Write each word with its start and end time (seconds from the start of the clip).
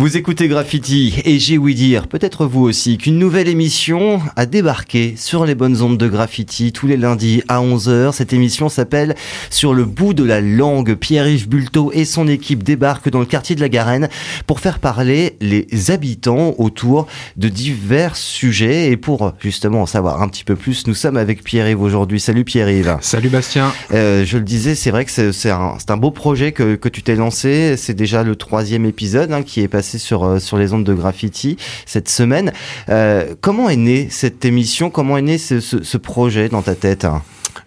Vous 0.00 0.16
écoutez 0.16 0.48
Graffiti 0.48 1.20
et 1.26 1.38
j'ai 1.38 1.58
ouï 1.58 1.74
dire, 1.74 2.08
peut-être 2.08 2.46
vous 2.46 2.62
aussi, 2.62 2.96
qu'une 2.96 3.18
nouvelle 3.18 3.48
émission 3.48 4.22
a 4.34 4.46
débarqué 4.46 5.12
sur 5.18 5.44
les 5.44 5.54
bonnes 5.54 5.82
ondes 5.82 5.98
de 5.98 6.08
Graffiti 6.08 6.72
tous 6.72 6.86
les 6.86 6.96
lundis 6.96 7.42
à 7.48 7.60
11h. 7.60 8.12
Cette 8.12 8.32
émission 8.32 8.70
s'appelle 8.70 9.14
Sur 9.50 9.74
le 9.74 9.84
bout 9.84 10.14
de 10.14 10.24
la 10.24 10.40
langue. 10.40 10.94
Pierre-Yves 10.94 11.50
Bulto 11.50 11.92
et 11.92 12.06
son 12.06 12.28
équipe 12.28 12.62
débarquent 12.62 13.10
dans 13.10 13.18
le 13.18 13.26
quartier 13.26 13.54
de 13.54 13.60
la 13.60 13.68
Garenne 13.68 14.08
pour 14.46 14.60
faire 14.60 14.78
parler 14.78 15.36
les 15.42 15.90
habitants 15.90 16.54
autour 16.56 17.06
de 17.36 17.50
divers 17.50 18.16
sujets. 18.16 18.90
Et 18.90 18.96
pour 18.96 19.34
justement 19.38 19.82
en 19.82 19.86
savoir 19.86 20.22
un 20.22 20.28
petit 20.28 20.44
peu 20.44 20.56
plus, 20.56 20.86
nous 20.86 20.94
sommes 20.94 21.18
avec 21.18 21.44
Pierre-Yves 21.44 21.82
aujourd'hui. 21.82 22.20
Salut 22.20 22.44
Pierre-Yves. 22.44 22.96
Salut 23.02 23.28
Bastien. 23.28 23.70
Euh, 23.92 24.24
je 24.24 24.38
le 24.38 24.44
disais, 24.44 24.74
c'est 24.74 24.92
vrai 24.92 25.04
que 25.04 25.10
c'est 25.30 25.50
un, 25.50 25.76
un, 25.86 25.96
beau 25.98 26.10
projet 26.10 26.52
que, 26.52 26.76
que 26.76 26.88
tu 26.88 27.02
t'es 27.02 27.16
lancé. 27.16 27.76
C'est 27.76 27.92
déjà 27.92 28.22
le 28.22 28.34
troisième 28.34 28.86
épisode 28.86 29.30
hein, 29.30 29.42
qui 29.42 29.60
est 29.60 29.68
passé 29.68 29.89
sur, 29.98 30.24
euh, 30.24 30.38
sur 30.38 30.56
les 30.56 30.72
ondes 30.72 30.84
de 30.84 30.94
graffiti 30.94 31.56
cette 31.86 32.08
semaine. 32.08 32.52
Euh, 32.88 33.34
comment 33.40 33.68
est 33.68 33.76
née 33.76 34.08
cette 34.10 34.44
émission? 34.44 34.90
Comment 34.90 35.18
est 35.18 35.22
né 35.22 35.38
ce 35.38 35.96
projet 35.96 36.48
dans 36.48 36.62
ta 36.62 36.74
tête? 36.74 37.06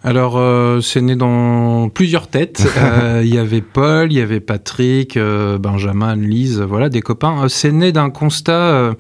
Alors, 0.04 0.36
euh, 0.38 0.82
c'est 0.82 1.02
né 1.02 1.16
dans 1.16 1.90
plusieurs 1.90 2.28
têtes. 2.28 2.68
Euh, 2.84 3.22
il 3.24 3.34
y 3.34 3.38
avait 3.38 3.62
Paul, 3.62 4.12
il 4.12 4.18
y 4.18 4.22
avait 4.22 4.40
Patrick, 4.40 5.16
euh, 5.16 5.58
Benjamin, 5.58 6.16
Lise, 6.16 6.60
voilà, 6.60 6.90
des 6.90 7.02
copains. 7.02 7.48
C'est 7.48 7.72
né 7.72 7.92
d'un 7.92 8.10
constat. 8.10 8.96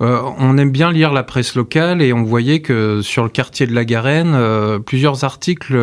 on 0.00 0.58
aime 0.58 0.70
bien 0.70 0.92
lire 0.92 1.12
la 1.12 1.24
presse 1.24 1.56
locale 1.56 2.00
et 2.00 2.12
on 2.12 2.22
voyait 2.22 2.60
que 2.60 3.00
sur 3.02 3.24
le 3.24 3.28
quartier 3.28 3.66
de 3.66 3.74
la 3.74 3.84
Garenne, 3.84 4.38
plusieurs 4.84 5.24
articles 5.24 5.76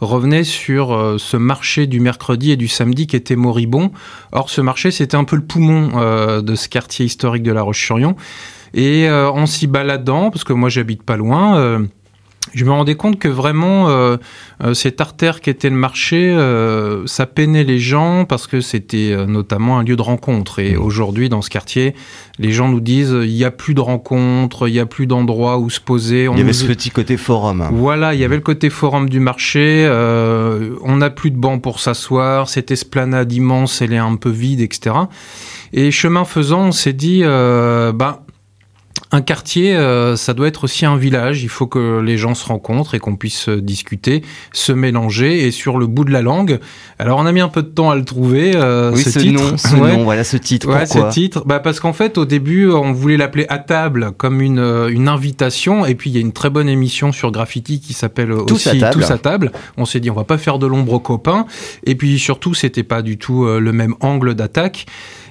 revenaient 0.00 0.44
sur 0.44 1.16
ce 1.18 1.36
marché 1.36 1.86
du 1.86 2.00
mercredi 2.00 2.52
et 2.52 2.56
du 2.56 2.68
samedi 2.68 3.06
qui 3.06 3.16
était 3.16 3.36
moribond. 3.36 3.90
Or, 4.32 4.50
ce 4.50 4.60
marché, 4.60 4.90
c'était 4.90 5.16
un 5.16 5.24
peu 5.24 5.36
le 5.36 5.44
poumon 5.44 6.40
de 6.40 6.54
ce 6.54 6.68
quartier 6.68 7.06
historique 7.06 7.42
de 7.42 7.52
La 7.52 7.62
Roche-sur-Yon. 7.62 8.14
Et 8.74 9.10
en 9.10 9.46
s'y 9.46 9.66
baladant, 9.66 10.30
parce 10.30 10.44
que 10.44 10.52
moi 10.52 10.68
j'habite 10.68 11.02
pas 11.02 11.16
loin, 11.16 11.80
je 12.54 12.64
me 12.64 12.70
rendais 12.70 12.94
compte 12.94 13.18
que 13.18 13.28
vraiment 13.28 13.88
euh, 13.88 14.16
euh, 14.62 14.74
cette 14.74 15.00
artère 15.00 15.40
qui 15.40 15.50
était 15.50 15.70
le 15.70 15.76
marché, 15.76 16.30
euh, 16.30 17.06
ça 17.06 17.26
peinait 17.26 17.64
les 17.64 17.78
gens 17.78 18.24
parce 18.24 18.46
que 18.46 18.60
c'était 18.60 19.12
euh, 19.12 19.26
notamment 19.26 19.78
un 19.78 19.84
lieu 19.84 19.96
de 19.96 20.02
rencontre. 20.02 20.58
Et 20.58 20.74
mmh. 20.74 20.82
aujourd'hui, 20.82 21.28
dans 21.28 21.42
ce 21.42 21.50
quartier, 21.50 21.94
les 22.38 22.52
gens 22.52 22.68
nous 22.68 22.80
disent 22.80 23.16
il 23.22 23.32
n'y 23.32 23.44
a 23.44 23.50
plus 23.50 23.74
de 23.74 23.80
rencontres, 23.80 24.68
il 24.68 24.72
n'y 24.72 24.80
a 24.80 24.86
plus 24.86 25.06
d'endroits 25.06 25.58
où 25.58 25.70
se 25.70 25.80
poser. 25.80 26.28
On 26.28 26.34
il 26.34 26.38
y 26.38 26.42
avait 26.42 26.52
ce 26.52 26.66
petit 26.66 26.90
côté 26.90 27.16
forum. 27.16 27.68
Voilà, 27.72 28.14
il 28.14 28.20
y 28.20 28.24
avait 28.24 28.36
le 28.36 28.42
côté 28.42 28.70
forum 28.70 29.08
du 29.08 29.20
marché. 29.20 29.84
Euh, 29.86 30.76
on 30.82 30.96
n'a 30.96 31.10
plus 31.10 31.30
de 31.30 31.38
bancs 31.38 31.62
pour 31.62 31.80
s'asseoir. 31.80 32.48
Cette 32.48 32.70
esplanade 32.70 33.32
immense, 33.32 33.82
elle 33.82 33.92
est 33.92 33.98
un 33.98 34.16
peu 34.16 34.30
vide, 34.30 34.60
etc. 34.60 34.94
Et 35.72 35.90
chemin 35.90 36.24
faisant, 36.24 36.66
on 36.66 36.72
s'est 36.72 36.92
dit, 36.92 37.22
bah 37.22 38.22
un 39.10 39.22
quartier, 39.22 39.74
euh, 39.74 40.16
ça 40.16 40.34
doit 40.34 40.48
être 40.48 40.64
aussi 40.64 40.84
un 40.84 40.96
village. 40.96 41.42
Il 41.42 41.48
faut 41.48 41.66
que 41.66 42.00
les 42.00 42.18
gens 42.18 42.34
se 42.34 42.44
rencontrent 42.44 42.94
et 42.94 42.98
qu'on 42.98 43.16
puisse 43.16 43.48
discuter, 43.48 44.22
se 44.52 44.72
mélanger. 44.72 45.46
Et 45.46 45.50
sur 45.50 45.78
le 45.78 45.86
bout 45.86 46.04
de 46.04 46.10
la 46.10 46.20
langue, 46.20 46.58
alors 46.98 47.18
on 47.18 47.24
a 47.24 47.32
mis 47.32 47.40
un 47.40 47.48
peu 47.48 47.62
de 47.62 47.68
temps 47.68 47.90
à 47.90 47.96
le 47.96 48.04
trouver. 48.04 48.52
Euh, 48.54 48.92
oui, 48.94 49.02
ce, 49.02 49.18
titre. 49.18 49.42
nom, 49.42 49.56
ce 49.56 49.76
nom, 49.76 50.04
voilà 50.04 50.24
ce 50.24 50.36
titre. 50.36 50.68
Ouais, 50.68 50.84
ce 50.84 51.10
titre. 51.10 51.44
Bah 51.46 51.58
parce 51.58 51.80
qu'en 51.80 51.94
fait, 51.94 52.18
au 52.18 52.26
début, 52.26 52.68
on 52.70 52.92
voulait 52.92 53.16
l'appeler 53.16 53.46
à 53.48 53.58
table 53.58 54.12
comme 54.18 54.42
une 54.42 54.58
euh, 54.58 54.88
une 54.88 55.08
invitation. 55.08 55.86
Et 55.86 55.94
puis 55.94 56.10
il 56.10 56.14
y 56.14 56.18
a 56.18 56.20
une 56.20 56.32
très 56.32 56.50
bonne 56.50 56.68
émission 56.68 57.10
sur 57.10 57.30
Graffiti 57.30 57.80
qui 57.80 57.94
s'appelle 57.94 58.32
aussi 58.32 58.68
à 58.84 58.90
Tous 58.90 59.10
à 59.10 59.16
table. 59.16 59.52
On 59.78 59.86
s'est 59.86 60.00
dit 60.00 60.10
on 60.10 60.14
va 60.14 60.24
pas 60.24 60.38
faire 60.38 60.58
de 60.58 60.66
l'ombre 60.66 60.92
aux 60.92 61.00
copains. 61.00 61.46
Et 61.84 61.94
puis 61.94 62.18
surtout, 62.18 62.52
c'était 62.52 62.82
pas 62.82 63.00
du 63.00 63.16
tout 63.16 63.46
le 63.46 63.72
même 63.72 63.94
angle 64.00 64.34
d'attaque. 64.34 64.86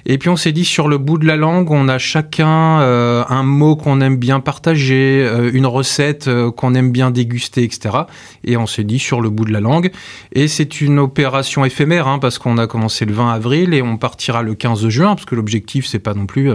Et 0.06 0.18
puis 0.18 0.28
on 0.28 0.36
s'est 0.36 0.52
dit 0.52 0.64
sur 0.64 0.88
le 0.88 0.98
bout 0.98 1.18
de 1.18 1.26
la 1.26 1.36
langue, 1.36 1.70
on 1.70 1.88
a 1.88 1.98
chacun 1.98 2.80
euh, 2.80 3.24
un 3.28 3.42
mot 3.42 3.76
qu'on 3.76 4.00
aime 4.00 4.16
bien 4.16 4.40
partager, 4.40 5.26
euh, 5.26 5.50
une 5.52 5.66
recette 5.66 6.28
euh, 6.28 6.50
qu'on 6.50 6.74
aime 6.74 6.92
bien 6.92 7.10
déguster, 7.10 7.62
etc. 7.62 7.96
Et 8.44 8.56
on 8.56 8.66
s'est 8.66 8.84
dit 8.84 8.98
sur 8.98 9.20
le 9.20 9.30
bout 9.30 9.44
de 9.44 9.52
la 9.52 9.60
langue. 9.60 9.90
Et 10.32 10.48
c'est 10.48 10.80
une 10.80 10.98
opération 10.98 11.64
éphémère 11.64 12.08
hein, 12.08 12.18
parce 12.18 12.38
qu'on 12.38 12.58
a 12.58 12.66
commencé 12.66 13.04
le 13.04 13.12
20 13.12 13.32
avril 13.32 13.74
et 13.74 13.82
on 13.82 13.96
partira 13.96 14.42
le 14.42 14.54
15 14.54 14.88
juin 14.88 15.14
parce 15.14 15.24
que 15.24 15.34
l'objectif 15.34 15.86
c'est 15.86 15.98
pas 15.98 16.14
non 16.14 16.26
plus 16.26 16.52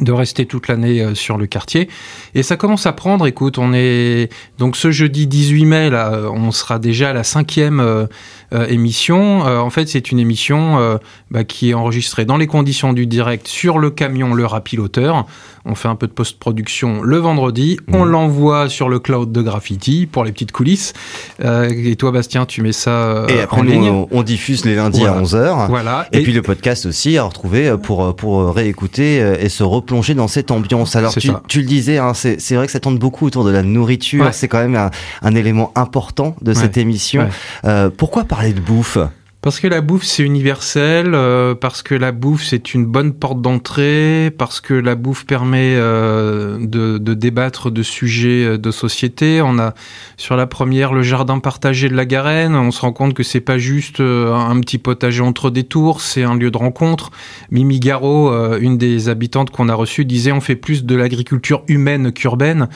de 0.00 0.12
rester 0.12 0.46
toute 0.46 0.68
l'année 0.68 1.14
sur 1.14 1.38
le 1.38 1.46
quartier. 1.46 1.88
Et 2.34 2.44
ça 2.44 2.56
commence 2.56 2.86
à 2.86 2.92
prendre, 2.92 3.26
écoute, 3.26 3.58
on 3.58 3.72
est 3.74 4.30
donc 4.58 4.76
ce 4.76 4.92
jeudi 4.92 5.26
18 5.26 5.64
mai, 5.64 5.90
là, 5.90 6.30
on 6.32 6.52
sera 6.52 6.78
déjà 6.78 7.10
à 7.10 7.12
la 7.12 7.24
cinquième 7.24 8.08
émission. 8.52 9.46
Euh, 9.46 9.58
en 9.58 9.70
fait, 9.70 9.88
c'est 9.88 10.10
une 10.10 10.18
émission 10.18 10.78
euh, 10.78 10.96
bah, 11.30 11.44
qui 11.44 11.70
est 11.70 11.74
enregistrée 11.74 12.24
dans 12.24 12.36
les 12.36 12.46
conditions 12.46 12.92
du 12.92 13.06
direct 13.06 13.46
sur 13.46 13.78
le 13.78 13.90
camion 13.90 14.34
Le 14.34 14.46
Rapiloteur. 14.46 15.26
On 15.64 15.74
fait 15.74 15.88
un 15.88 15.96
peu 15.96 16.06
de 16.06 16.12
post-production 16.12 17.02
le 17.02 17.18
vendredi. 17.18 17.78
On 17.92 18.04
mmh. 18.04 18.08
l'envoie 18.08 18.68
sur 18.70 18.88
le 18.88 19.00
cloud 19.00 19.32
de 19.32 19.42
Graffiti 19.42 20.06
pour 20.06 20.24
les 20.24 20.32
petites 20.32 20.52
coulisses. 20.52 20.94
et 21.42 21.96
toi, 21.96 22.10
Bastien, 22.10 22.46
tu 22.46 22.62
mets 22.62 22.72
ça 22.72 23.26
et 23.28 23.40
après, 23.40 23.60
en 23.60 23.64
ligne. 23.64 23.88
On, 23.90 24.08
on, 24.10 24.22
diffuse 24.22 24.64
les 24.64 24.76
lundis 24.76 25.04
à 25.04 25.20
11h. 25.20 25.68
Voilà. 25.68 26.08
Et, 26.12 26.22
puis 26.22 26.32
le 26.32 26.40
podcast 26.40 26.86
aussi 26.86 27.18
à 27.18 27.24
retrouver 27.24 27.74
pour, 27.82 28.16
pour 28.16 28.54
réécouter 28.54 29.18
et 29.40 29.50
se 29.50 29.62
replonger 29.62 30.14
dans 30.14 30.28
cette 30.28 30.50
ambiance. 30.50 30.96
Alors, 30.96 31.12
tu, 31.14 31.30
tu, 31.48 31.60
le 31.60 31.66
disais, 31.66 31.98
hein, 31.98 32.14
c'est 32.14 32.54
vrai 32.54 32.64
que 32.64 32.72
ça 32.72 32.80
tourne 32.80 32.98
beaucoup 32.98 33.26
autour 33.26 33.44
de 33.44 33.50
la 33.50 33.62
nourriture. 33.62 34.28
C'est 34.32 34.48
quand 34.48 34.60
même 34.60 34.76
un, 34.76 34.90
un, 35.20 35.34
élément 35.34 35.72
important 35.74 36.34
de 36.40 36.54
cette 36.54 36.78
émission. 36.78 37.28
Euh, 37.64 37.90
pourquoi 37.94 38.24
par 38.24 38.37
parler 38.38 38.52
de 38.52 38.60
bouffe 38.60 39.00
parce 39.40 39.60
que 39.60 39.68
la 39.68 39.82
bouffe 39.82 40.02
c'est 40.02 40.24
universel, 40.24 41.12
euh, 41.14 41.54
parce 41.54 41.82
que 41.84 41.94
la 41.94 42.10
bouffe 42.10 42.42
c'est 42.42 42.74
une 42.74 42.84
bonne 42.84 43.12
porte 43.12 43.40
d'entrée, 43.40 44.32
parce 44.36 44.60
que 44.60 44.74
la 44.74 44.96
bouffe 44.96 45.26
permet 45.26 45.74
euh, 45.76 46.58
de, 46.60 46.98
débattre 47.14 47.70
de 47.70 47.84
sujets 47.84 48.44
euh, 48.44 48.58
de 48.58 48.72
société. 48.72 49.40
On 49.40 49.60
a 49.60 49.74
sur 50.16 50.34
la 50.34 50.48
première 50.48 50.92
le 50.92 51.02
jardin 51.02 51.38
partagé 51.38 51.88
de 51.88 51.94
la 51.94 52.04
Garenne. 52.04 52.56
On 52.56 52.72
se 52.72 52.80
rend 52.80 52.92
compte 52.92 53.14
que 53.14 53.22
c'est 53.22 53.40
pas 53.40 53.58
juste 53.58 54.00
un 54.00 54.58
petit 54.60 54.78
potager 54.78 55.22
entre 55.22 55.50
des 55.50 55.62
tours, 55.62 56.00
c'est 56.00 56.24
un 56.24 56.34
lieu 56.34 56.50
de 56.50 56.58
rencontre. 56.58 57.12
Mimi 57.52 57.78
Garo, 57.78 58.32
une 58.58 58.76
des 58.76 59.08
habitantes 59.08 59.50
qu'on 59.50 59.68
a 59.68 59.74
reçues, 59.74 60.04
disait 60.04 60.32
on 60.32 60.40
fait 60.40 60.56
plus 60.56 60.84
de 60.84 60.96
l'agriculture 60.96 61.62
humaine 61.68 62.12
qu'urbaine. 62.12 62.68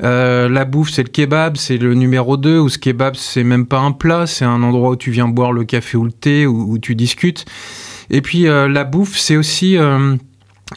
la 0.00 0.64
bouffe 0.66 0.90
c'est 0.90 1.02
le 1.02 1.08
kebab, 1.08 1.56
c'est 1.56 1.78
le 1.78 1.94
numéro 1.94 2.36
2, 2.36 2.58
ou 2.58 2.68
ce 2.68 2.78
kebab 2.78 3.14
c'est 3.16 3.44
même 3.44 3.64
pas 3.64 3.78
un 3.78 3.92
plat, 3.92 4.26
c'est 4.26 4.44
un 4.44 4.62
endroit 4.62 4.90
où 4.90 4.96
tu 4.96 5.10
viens 5.10 5.28
boire 5.28 5.52
le 5.52 5.64
café 5.64 5.96
ou 5.96 6.04
le 6.04 6.09
où, 6.46 6.78
tu 6.78 6.94
discutes. 6.94 7.44
Et 8.10 8.22
puis 8.22 8.48
euh, 8.48 8.68
la 8.68 8.84
bouffe, 8.84 9.16
c'est 9.16 9.36
aussi 9.36 9.76
euh, 9.76 10.16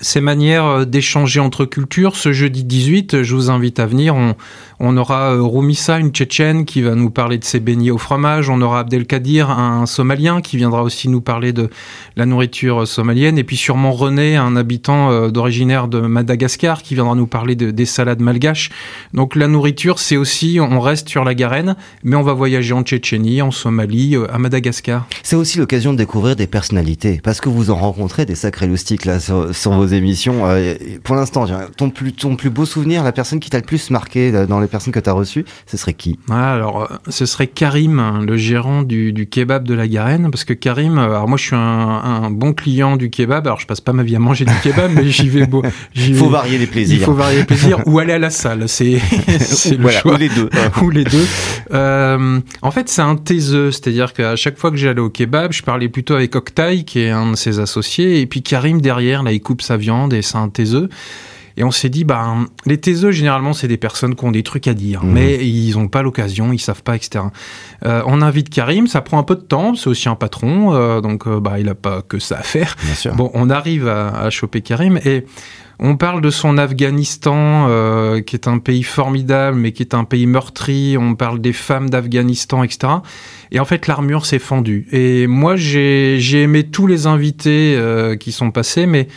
ces 0.02 0.22
manières 0.22 0.66
euh, 0.66 0.86
d'échanger 0.86 1.40
entre 1.40 1.66
cultures. 1.66 2.16
Ce 2.16 2.34
jeudi 2.34 2.64
18, 2.64 3.24
je 3.24 3.36
vous 3.36 3.50
invite 3.50 3.80
à 3.80 3.86
venir. 3.86 4.16
On, 4.16 4.36
on 4.80 4.98
aura 4.98 5.36
Roumissa, 5.38 6.00
une 6.00 6.10
Tchétchène, 6.10 6.66
qui 6.66 6.82
va 6.82 6.96
nous 6.96 7.10
parler 7.10 7.38
de 7.38 7.44
ses 7.44 7.60
beignets 7.60 7.92
au 7.92 7.98
fromage. 7.98 8.50
On 8.50 8.62
aura 8.62 8.80
Abdelkadir, 8.80 9.50
un 9.50 9.86
Somalien, 9.86 10.42
qui 10.42 10.58
viendra 10.58 10.84
aussi 10.84 11.10
nous 11.10 11.22
parler 11.22 11.54
de 11.54 11.70
la 12.16 12.26
nourriture 12.26 12.88
somalienne. 12.88 13.38
Et 13.38 13.44
puis 13.44 13.56
sûrement 13.56 13.92
René, 13.92 14.36
un 14.36 14.56
habitant 14.56 15.30
d'originaire 15.30 15.88
de 15.88 16.00
Madagascar, 16.00 16.82
qui 16.82 16.96
viendra 16.96 17.16
nous 17.16 17.28
parler 17.28 17.56
de, 17.56 17.72
des 17.72 17.86
salades 17.86 18.20
malgaches. 18.20 18.72
Donc 19.14 19.36
la 19.36 19.48
nourriture, 19.48 20.00
c'est 20.00 20.18
aussi, 20.18 20.60
on 20.60 20.80
reste 20.80 21.08
sur 21.08 21.24
la 21.24 21.34
Garenne, 21.34 21.76
mais 22.04 22.16
on 22.16 22.24
va 22.24 22.34
voyager 22.34 22.74
en 22.74 22.82
Tchétchénie, 22.82 23.42
en 23.42 23.52
Somalie, 23.52 24.18
à 24.30 24.38
Madagascar. 24.38 25.08
C'est 25.22 25.36
aussi 25.36 25.60
l'occasion 25.60 25.94
de 25.94 25.98
découvrir 25.98 26.36
des 26.36 26.48
personnalités, 26.48 27.22
parce 27.24 27.40
que 27.40 27.50
vous 27.50 27.72
en 27.72 27.76
rencontrez 27.76 28.26
des 28.26 28.36
sacrés 28.36 28.68
loustiques 28.68 29.06
là 29.06 29.20
sur, 29.20 29.56
sur 29.56 29.72
vos 29.84 29.94
émissions. 29.94 30.46
Euh, 30.46 30.76
pour 31.04 31.16
l'instant, 31.16 31.46
ton 31.76 31.90
plus, 31.90 32.14
ton 32.14 32.36
plus 32.36 32.50
beau 32.50 32.66
souvenir, 32.66 33.04
la 33.04 33.12
personne 33.12 33.40
qui 33.40 33.50
t'a 33.50 33.58
le 33.58 33.66
plus 33.66 33.90
marqué 33.90 34.34
euh, 34.34 34.46
dans 34.46 34.60
les 34.60 34.68
personnes 34.68 34.94
que 34.94 35.00
tu 35.00 35.10
as 35.10 35.14
reçues, 35.14 35.46
ce 35.66 35.78
serait 35.78 35.94
qui? 35.94 36.18
Alors, 36.30 36.84
euh, 36.84 36.96
ce 37.10 37.26
serait 37.26 37.48
Karim, 37.48 38.26
le 38.26 38.38
gérant 38.38 38.84
du, 38.84 39.12
du, 39.12 39.28
kebab 39.28 39.68
de 39.68 39.74
la 39.74 39.88
Garenne, 39.88 40.32
parce 40.32 40.46
que 40.46 40.54
Karim, 40.54 40.98
alors 40.98 41.28
moi 41.28 41.38
je 41.38 41.44
suis 41.44 41.56
un, 41.56 41.60
un, 41.60 42.30
bon 42.30 42.54
client 42.54 42.96
du 42.96 43.10
kebab, 43.10 43.46
alors 43.46 43.60
je 43.60 43.68
passe 43.68 43.82
pas 43.82 43.94
ma 43.94 44.04
vie 44.04 44.16
à 44.16 44.20
manger 44.20 44.46
du 44.46 44.54
kebab, 44.64 44.92
mais 44.94 45.10
j'y 45.10 45.30
vais 45.30 45.46
beau. 45.46 45.64
Il 45.96 46.16
faut 46.16 46.30
varier 46.30 46.58
les 46.58 46.68
plaisirs. 46.68 47.00
Il 47.00 47.04
faut 47.04 47.14
varier 47.14 47.40
les 47.40 47.46
plaisirs, 47.46 47.80
ou 47.86 48.00
aller 48.00 48.14
à 48.14 48.20
la 48.20 48.30
salle, 48.30 48.70
c'est 48.70 48.94
le 49.72 49.78
voilà, 49.82 50.00
choix. 50.00 50.14
Ou 50.14 50.18
les 50.18 50.30
deux. 50.30 50.50
ou 50.82 50.90
les 50.90 51.04
deux. 51.04 51.26
Euh, 51.74 52.40
en 52.62 52.72
fait, 52.72 52.90
c'est 52.90 53.02
un 53.02 53.16
taiseux, 53.16 53.72
c'est-à-dire 53.72 54.14
qu'à 54.14 54.36
chaque 54.36 54.58
fois 54.58 54.72
que 54.72 54.78
j'allais 54.78 55.02
au 55.02 55.10
kebab, 55.10 55.52
je 55.52 55.64
parlais 55.64 55.90
plutôt 55.90 56.16
avec 56.16 56.36
Octaï, 56.36 56.86
qui 56.86 57.00
est 57.00 57.10
un 57.10 57.32
de 57.32 57.36
ses 57.36 57.60
associés, 57.60 58.22
et 58.22 58.26
puis 58.26 58.42
Karim 58.42 58.82
derrière, 58.82 59.24
là, 59.24 59.32
il 59.32 59.42
coupe 59.42 59.62
sa 59.62 59.73
viande 59.78 60.14
et 60.14 60.22
c'est 60.22 60.38
un 60.38 60.50
taiseux. 60.50 60.90
Et 61.56 61.64
on 61.64 61.72
s'est 61.72 61.90
dit, 61.90 62.04
bah, 62.04 62.36
les 62.66 62.80
taiseux, 62.80 63.12
généralement, 63.12 63.54
c'est 63.54 63.68
des 63.68 63.78
personnes 63.78 64.16
qui 64.16 64.26
ont 64.26 64.32
des 64.32 64.44
trucs 64.44 64.68
à 64.68 64.74
dire, 64.74 65.04
mmh. 65.04 65.12
mais 65.12 65.48
ils 65.48 65.74
n'ont 65.78 65.88
pas 65.88 66.02
l'occasion, 66.02 66.52
ils 66.52 66.60
savent 66.60 66.84
pas, 66.84 66.96
etc. 66.96 67.26
Euh, 67.86 68.02
on 68.08 68.22
invite 68.22 68.50
Karim, 68.50 68.88
ça 68.88 69.02
prend 69.02 69.20
un 69.20 69.24
peu 69.24 69.36
de 69.36 69.42
temps, 69.42 69.76
c'est 69.76 69.88
aussi 69.88 70.10
un 70.10 70.16
patron, 70.16 70.74
euh, 70.74 71.02
donc 71.02 71.28
euh, 71.28 71.40
bah, 71.40 71.60
il 71.60 71.70
a 71.70 71.76
pas 71.76 72.02
que 72.02 72.18
ça 72.18 72.38
à 72.38 72.44
faire. 72.44 72.76
Bon, 73.16 73.30
on 73.34 73.50
arrive 73.50 73.88
à, 73.88 74.10
à, 74.10 74.30
choper 74.32 74.62
Karim 74.62 75.00
et 75.06 75.26
on 75.80 75.96
parle 75.96 76.22
de 76.22 76.30
son 76.30 76.58
Afghanistan, 76.58 77.68
qui 78.26 78.36
est 78.36 78.48
un 78.48 78.60
pays 78.60 78.84
formidable, 78.84 79.58
mais 79.58 79.74
qui 79.74 79.82
est 79.82 79.96
un 79.96 80.06
pays 80.06 80.28
meurtri. 80.28 80.98
On 80.98 81.16
parle 81.16 81.42
des 81.42 81.52
femmes 81.52 81.90
d'Afghanistan, 81.90 82.64
etc. 82.64 82.94
Et 83.52 83.60
en 83.60 83.66
fait, 83.66 83.88
l'armure 83.88 84.26
s'est 84.26 84.40
fendue. 84.40 84.88
Et 84.92 85.28
moi, 85.28 85.56
j'ai 85.56 86.42
aimé 86.42 86.64
tous 86.64 86.88
les 86.88 87.06
invités 87.08 87.78
qui 88.20 88.32
sont 88.32 88.52
passés, 88.52 88.86
mais 88.86 89.10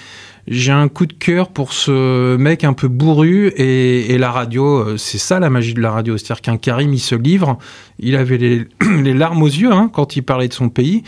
j'ai 0.49 0.73
un 0.73 0.89
coup 0.89 1.07
de 1.07 1.13
cœur 1.13 1.49
pour 1.49 1.73
ce 1.73 2.37
mec 2.37 2.65
un 2.65 2.73
peu 2.73 2.89
bourru 2.89 3.53
et, 3.57 4.17
la 4.19 4.31
radio, 4.31 4.97
c'est 4.97 5.19
ça 5.19 5.41
la 5.41 5.51
magie 5.51 5.75
de 5.75 5.81
la 5.81 5.91
radio, 5.91 6.17
c'est-à-dire 6.17 6.41
qu'un 6.41 6.57
Karim 6.57 6.93
il 6.93 7.01
se 7.01 7.15
livre, 7.15 7.59
il 7.99 8.17
avait 8.17 8.39
les, 8.39 8.69
larmes 9.15 9.43
aux 9.43 9.49
yeux 9.49 9.73
hein, 9.73 9.91
quand 9.93 10.17
il 10.17 10.23
parlait 10.23 10.49
de 10.49 10.55
son 10.55 10.69
pays. 10.69 11.03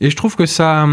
Et 0.00 0.10
je 0.10 0.16
trouve 0.16 0.36
que 0.36 0.46
ça 0.46 0.86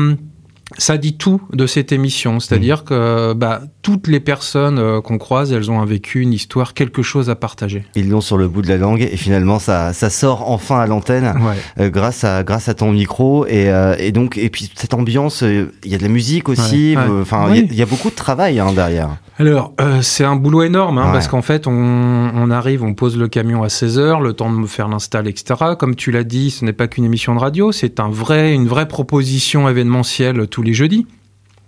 ça 0.77 0.97
dit 0.97 1.17
tout 1.17 1.41
de 1.53 1.65
cette 1.65 1.91
émission, 1.91 2.39
c'est-à-dire 2.39 2.81
mmh. 2.81 2.85
que 2.85 3.33
bah, 3.33 3.61
toutes 3.81 4.07
les 4.07 4.19
personnes 4.19 4.79
euh, 4.79 5.01
qu'on 5.01 5.17
croise, 5.17 5.51
elles 5.51 5.71
ont 5.71 5.81
un 5.81 5.85
vécu, 5.85 6.21
une 6.21 6.33
histoire, 6.33 6.73
quelque 6.73 7.01
chose 7.01 7.29
à 7.29 7.35
partager. 7.35 7.85
Ils 7.95 8.09
l'ont 8.09 8.21
sur 8.21 8.37
le 8.37 8.47
bout 8.47 8.61
de 8.61 8.67
la 8.67 8.77
langue 8.77 9.01
et 9.01 9.17
finalement 9.17 9.59
ça, 9.59 9.93
ça 9.93 10.09
sort 10.09 10.49
enfin 10.49 10.79
à 10.79 10.87
l'antenne 10.87 11.33
euh, 11.79 11.89
grâce 11.89 12.23
à 12.23 12.43
grâce 12.43 12.69
à 12.69 12.73
ton 12.73 12.91
micro 12.91 13.45
et, 13.47 13.69
euh, 13.69 13.95
et 13.97 14.11
donc 14.11 14.37
et 14.37 14.49
puis 14.49 14.71
cette 14.75 14.93
ambiance, 14.93 15.41
il 15.41 15.69
y 15.85 15.95
a 15.95 15.97
de 15.97 16.03
la 16.03 16.09
musique 16.09 16.49
aussi, 16.49 16.95
enfin 16.97 17.53
il 17.53 17.73
y, 17.73 17.81
a 17.81 17.85
beaucoup 17.85 18.09
de 18.09 18.15
travail 18.15 18.59
hein, 18.59 18.71
derrière. 18.73 19.09
Alors 19.41 19.73
c'est 20.03 20.23
un 20.23 20.35
boulot 20.35 20.61
énorme 20.61 20.99
hein, 20.99 21.09
parce 21.11 21.27
qu'en 21.27 21.41
fait 21.41 21.65
on, 21.65 21.71
on, 21.71 22.51
arrive, 22.51 22.83
on 22.83 22.93
pose 22.93 23.17
le 23.17 23.27
camion 23.27 23.63
à 23.63 23.69
16 23.69 23.97
heures, 23.97 24.21
le 24.21 24.33
temps 24.33 24.51
de 24.51 24.55
me 24.55 24.67
faire 24.67 24.87
l'install, 24.87 25.27
etc. 25.27 25.73
Comme 25.79 25.95
tu 25.95 26.11
l'as 26.11 26.23
dit, 26.23 26.51
ce 26.51 26.63
n'est 26.63 26.73
pas 26.73 26.87
qu'une 26.87 27.05
émission 27.05 27.33
de 27.33 27.39
radio, 27.39 27.71
c'est 27.71 27.99
un 27.99 28.07
vrai 28.07 28.53
une 28.53 28.67
vraie 28.67 28.87
proposition 28.87 29.67
événementielle 29.67 30.45
tous 30.45 30.61
les 30.61 30.75
jeudis. 30.75 31.07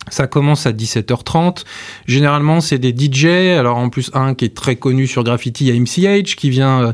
Ça 0.10 0.28
commence 0.28 0.66
à 0.66 0.72
17h30. 0.72 1.64
Généralement, 2.08 2.60
c'est 2.60 2.78
des 2.78 2.94
DJ. 2.94 3.25
Alors, 3.58 3.78
en 3.78 3.90
plus, 3.90 4.12
un 4.14 4.36
qui 4.36 4.46
est 4.46 4.56
très 4.56 4.75
connu 4.75 5.08
sur 5.08 5.24
Graffiti, 5.24 5.72
a 5.72 5.74
MCH 5.74 6.36
qui 6.36 6.50
vient 6.50 6.81
euh, 6.81 6.94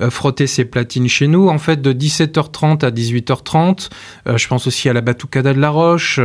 euh, 0.00 0.10
frotter 0.10 0.46
ses 0.46 0.64
platines 0.64 1.08
chez 1.08 1.28
nous. 1.28 1.48
En 1.48 1.58
fait, 1.58 1.80
de 1.80 1.92
17h30 1.92 2.84
à 2.84 2.90
18h30, 2.90 3.90
euh, 4.26 4.36
je 4.36 4.48
pense 4.48 4.66
aussi 4.66 4.88
à 4.88 4.92
la 4.92 5.02
Batucada 5.02 5.54
de 5.54 5.60
la 5.60 5.70
Roche, 5.70 6.20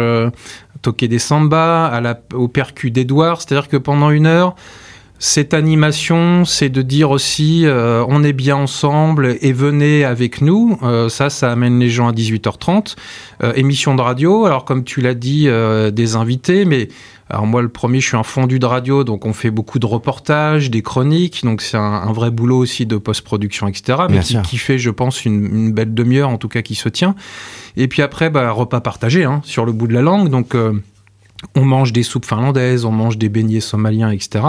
Toqué 0.83 1.07
des 1.07 1.17
Samba, 1.17 1.87
à 1.87 1.99
la, 2.01 2.19
au 2.35 2.47
percu 2.47 2.91
d'Edouard. 2.91 3.41
C'est-à-dire 3.41 3.67
que 3.67 3.77
pendant 3.77 4.11
une 4.11 4.27
heure, 4.27 4.55
cette 5.25 5.53
animation, 5.53 6.43
c'est 6.43 6.67
de 6.67 6.81
dire 6.81 7.09
aussi 7.09 7.65
euh, 7.65 8.03
on 8.09 8.25
est 8.25 8.33
bien 8.33 8.57
ensemble 8.57 9.37
et 9.39 9.53
venez 9.53 10.03
avec 10.03 10.41
nous. 10.41 10.77
Euh, 10.83 11.07
ça, 11.07 11.29
ça 11.29 11.49
amène 11.49 11.79
les 11.79 11.89
gens 11.89 12.09
à 12.09 12.11
18h30. 12.11 12.95
Euh, 13.41 13.53
émission 13.55 13.95
de 13.95 14.01
radio, 14.01 14.45
alors 14.45 14.65
comme 14.65 14.83
tu 14.83 14.99
l'as 14.99 15.13
dit, 15.13 15.47
des 15.93 16.15
invités, 16.17 16.65
mais 16.65 16.89
alors 17.29 17.47
moi 17.47 17.61
le 17.61 17.69
premier, 17.69 18.01
je 18.01 18.07
suis 18.07 18.17
un 18.17 18.23
fondu 18.23 18.59
de 18.59 18.65
radio, 18.65 19.03
donc 19.03 19.25
on 19.25 19.33
fait 19.33 19.49
beaucoup 19.49 19.79
de 19.79 19.85
reportages, 19.85 20.69
des 20.69 20.81
chroniques, 20.81 21.43
donc 21.43 21.61
c'est 21.61 21.77
un, 21.77 22.11
vrai 22.11 22.29
boulot 22.29 22.57
aussi 22.57 22.85
de 22.85 22.97
post-production, 22.97 23.67
etc. 23.67 23.99
Mais 24.09 24.19
qui, 24.19 24.57
fait, 24.57 24.77
je 24.77 24.89
pense, 24.89 25.25
une, 25.25 25.71
belle 25.71 25.93
demi-heure 25.93 26.29
en 26.29 26.37
tout 26.37 26.49
cas 26.49 26.61
qui 26.61 26.75
se 26.75 26.89
tient. 26.89 27.15
Et 27.75 27.87
puis 27.87 28.01
après, 28.01 28.29
bah, 28.29 28.51
repas 28.51 28.81
partagé 28.81 29.23
hein, 29.23 29.41
sur 29.43 29.65
le 29.65 29.71
bout 29.71 29.87
de 29.87 29.93
la 29.93 30.01
langue, 30.01 30.29
donc 30.29 30.55
on 31.55 31.65
mange 31.65 31.93
des 31.93 32.03
soupes 32.03 32.25
finlandaises, 32.25 32.85
on 32.85 32.91
mange 32.91 33.17
des 33.17 33.29
beignets 33.29 33.59
somaliens, 33.59 34.11
etc. 34.11 34.45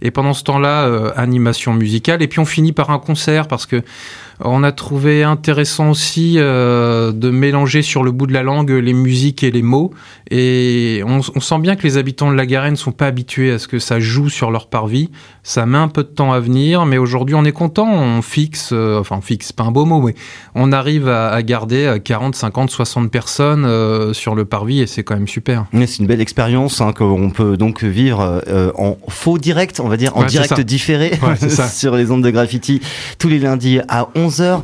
Et 0.00 0.10
pendant 0.10 0.32
ce 0.32 0.44
temps-là, 0.44 0.86
euh, 0.86 1.12
animation 1.16 1.74
musicale. 1.74 2.22
Et 2.22 2.28
puis 2.28 2.40
on 2.40 2.44
finit 2.44 2.72
par 2.72 2.90
un 2.90 2.98
concert 2.98 3.48
parce 3.48 3.66
que 3.66 3.82
on 4.40 4.62
a 4.62 4.72
trouvé 4.72 5.22
intéressant 5.22 5.90
aussi 5.90 6.34
euh, 6.36 7.12
de 7.12 7.30
mélanger 7.30 7.82
sur 7.82 8.02
le 8.02 8.12
bout 8.12 8.26
de 8.26 8.32
la 8.32 8.42
langue 8.42 8.70
les 8.70 8.92
musiques 8.92 9.42
et 9.42 9.50
les 9.50 9.62
mots. 9.62 9.92
Et 10.30 11.02
on, 11.06 11.22
sent 11.22 11.58
bien 11.60 11.76
que 11.76 11.84
les 11.84 11.98
habitants 11.98 12.30
de 12.30 12.36
la 12.36 12.46
Garenne 12.46 12.72
ne 12.72 12.76
sont 12.76 12.92
pas 12.92 13.06
habitués 13.06 13.52
à 13.52 13.58
ce 13.58 13.68
que 13.68 13.78
ça 13.78 14.00
joue 14.00 14.28
sur 14.28 14.50
leur 14.50 14.68
parvis. 14.68 15.10
Ça 15.44 15.66
met 15.66 15.78
un 15.78 15.88
peu 15.88 16.02
de 16.02 16.08
temps 16.08 16.32
à 16.32 16.40
venir, 16.40 16.84
mais 16.84 16.98
aujourd'hui 16.98 17.36
on 17.36 17.44
est 17.44 17.52
content. 17.52 17.88
On 17.88 18.22
fixe, 18.22 18.70
euh, 18.72 18.98
enfin 18.98 19.16
on 19.18 19.20
fixe, 19.20 19.52
pas 19.52 19.62
un 19.62 19.70
beau 19.70 19.84
mot, 19.84 20.00
mais 20.00 20.14
on 20.54 20.72
arrive 20.72 21.08
à, 21.08 21.40
garder 21.42 21.98
40, 22.02 22.34
50, 22.34 22.70
60 22.70 23.10
personnes 23.10 23.64
euh, 23.64 24.12
sur 24.12 24.34
le 24.34 24.44
parvis 24.44 24.80
et 24.80 24.86
c'est 24.86 25.04
quand 25.04 25.14
même 25.14 25.28
super. 25.28 25.66
C'est 25.72 25.98
une 25.98 26.06
belle 26.06 26.20
expérience 26.20 26.80
hein, 26.80 26.92
qu'on 26.92 27.30
peut 27.30 27.56
donc 27.56 27.84
vivre 27.84 28.42
en 28.76 28.98
faux 29.08 29.38
direct, 29.38 29.80
on 29.80 29.88
va 29.88 29.96
dire, 29.96 30.16
en 30.16 30.24
direct 30.24 30.60
différé 30.60 31.12
sur 31.72 31.94
les 31.94 32.10
ondes 32.10 32.24
de 32.24 32.30
graffiti 32.30 32.80
tous 33.18 33.28
les 33.28 33.38
lundis 33.38 33.78
à 33.88 34.08
11 34.14 34.25
11h 34.28 34.60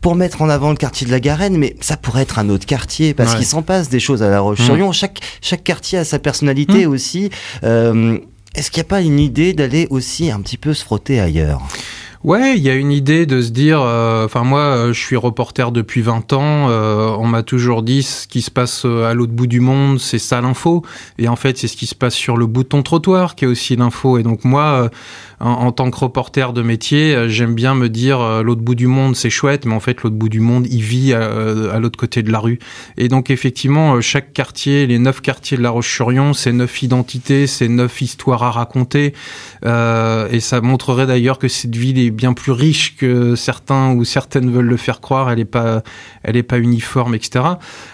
pour 0.00 0.14
mettre 0.14 0.42
en 0.42 0.48
avant 0.48 0.70
le 0.70 0.76
quartier 0.76 1.06
de 1.06 1.12
la 1.12 1.20
Garenne, 1.20 1.58
mais 1.58 1.76
ça 1.80 1.96
pourrait 1.96 2.22
être 2.22 2.38
un 2.38 2.48
autre 2.48 2.66
quartier 2.66 3.12
parce 3.12 3.34
qu'il 3.34 3.44
s'en 3.44 3.62
passe 3.62 3.88
des 3.88 4.00
choses 4.00 4.22
à 4.22 4.30
La 4.30 4.40
Roche-sur-Yon. 4.40 4.90
Mmh. 4.90 4.94
Chaque, 4.94 5.20
chaque 5.42 5.62
quartier 5.62 5.98
a 5.98 6.04
sa 6.04 6.18
personnalité 6.18 6.86
mmh. 6.86 6.90
aussi. 6.90 7.30
Euh, 7.64 8.18
est-ce 8.54 8.70
qu'il 8.70 8.80
n'y 8.80 8.86
a 8.86 8.88
pas 8.88 9.02
une 9.02 9.20
idée 9.20 9.52
d'aller 9.52 9.86
aussi 9.90 10.30
un 10.30 10.40
petit 10.40 10.56
peu 10.56 10.74
se 10.74 10.84
frotter 10.84 11.20
ailleurs? 11.20 11.60
Ouais, 12.22 12.54
il 12.58 12.62
y 12.62 12.68
a 12.68 12.74
une 12.74 12.92
idée 12.92 13.24
de 13.24 13.40
se 13.40 13.48
dire, 13.48 13.80
euh, 13.80 14.26
enfin 14.26 14.44
moi, 14.44 14.60
euh, 14.60 14.92
je 14.92 15.00
suis 15.00 15.16
reporter 15.16 15.72
depuis 15.72 16.02
20 16.02 16.34
ans, 16.34 16.68
euh, 16.68 17.16
on 17.18 17.26
m'a 17.26 17.42
toujours 17.42 17.82
dit 17.82 18.02
ce 18.02 18.26
qui 18.26 18.42
se 18.42 18.50
passe 18.50 18.84
à 18.84 19.14
l'autre 19.14 19.32
bout 19.32 19.46
du 19.46 19.60
monde, 19.60 19.98
c'est 19.98 20.18
ça 20.18 20.42
l'info, 20.42 20.84
et 21.16 21.28
en 21.28 21.36
fait 21.36 21.56
c'est 21.56 21.66
ce 21.66 21.78
qui 21.78 21.86
se 21.86 21.94
passe 21.94 22.12
sur 22.12 22.36
le 22.36 22.44
bout 22.44 22.62
de 22.62 22.68
ton 22.68 22.82
trottoir 22.82 23.36
qui 23.36 23.46
est 23.46 23.48
aussi 23.48 23.74
l'info, 23.74 24.18
et 24.18 24.22
donc 24.22 24.44
moi, 24.44 24.90
en, 25.40 25.72
tant 25.72 25.90
que 25.90 25.96
reporter 25.96 26.52
de 26.52 26.60
métier, 26.60 27.30
j'aime 27.30 27.54
bien 27.54 27.74
me 27.74 27.88
dire 27.88 28.42
l'autre 28.42 28.60
bout 28.60 28.74
du 28.74 28.86
monde 28.86 29.16
c'est 29.16 29.30
chouette, 29.30 29.64
mais 29.64 29.74
en 29.74 29.80
fait 29.80 30.02
l'autre 30.02 30.16
bout 30.16 30.28
du 30.28 30.40
monde 30.40 30.66
il 30.70 30.82
vit 30.82 31.14
à, 31.14 31.78
l'autre 31.78 31.98
côté 31.98 32.22
de 32.22 32.30
la 32.30 32.38
rue, 32.38 32.58
et 32.98 33.08
donc 33.08 33.30
effectivement 33.30 33.98
chaque 34.02 34.34
quartier, 34.34 34.86
les 34.86 34.98
neuf 34.98 35.22
quartiers 35.22 35.56
de 35.56 35.62
La 35.62 35.70
Roche-sur-Yon, 35.70 36.34
c'est 36.34 36.52
neuf 36.52 36.82
identités, 36.82 37.46
c'est 37.46 37.68
neuf 37.68 38.02
histoires 38.02 38.42
à 38.42 38.50
raconter, 38.50 39.14
et 39.64 40.40
ça 40.40 40.60
montrerait 40.60 41.06
d'ailleurs 41.06 41.38
que 41.38 41.48
cette 41.48 41.74
ville 41.74 41.98
est 41.98 42.09
bien 42.10 42.32
plus 42.32 42.52
riche 42.52 42.96
que 42.96 43.34
certains 43.34 43.92
ou 43.92 44.04
certaines 44.04 44.50
veulent 44.50 44.66
le 44.66 44.76
faire 44.76 45.00
croire. 45.00 45.30
Elle 45.30 45.40
est 45.40 45.44
pas, 45.44 45.82
elle 46.22 46.36
est 46.36 46.42
pas 46.42 46.58
uniforme, 46.58 47.14
etc. 47.14 47.44